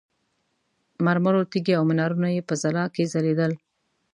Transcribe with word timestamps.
مرمرو 1.05 1.49
تیږې 1.51 1.73
او 1.79 1.83
منارونه 1.89 2.27
یې 2.35 2.41
په 2.49 2.53
ځلا 2.61 2.85
کې 2.93 3.09
ځلېدل. 3.11 3.51